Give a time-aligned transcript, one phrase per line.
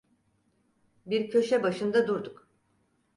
[1.07, 2.47] Bir köşe başında durduk.